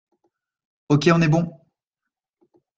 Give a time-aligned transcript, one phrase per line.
[0.89, 1.59] Ok, on est bon.